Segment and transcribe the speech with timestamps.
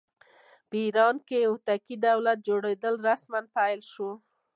[0.69, 4.15] په ایران کې د هوتکي دولت جوړېدل رسماً پیل شول.